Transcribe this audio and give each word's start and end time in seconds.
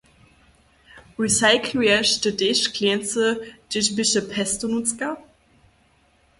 Recycluješ 1.23 2.07
ty 2.21 2.29
tež 2.39 2.57
škleńcy, 2.65 3.27
hdźež 3.65 3.87
běše 3.95 4.21
pesto 4.31 4.65
nutřka? 4.73 5.09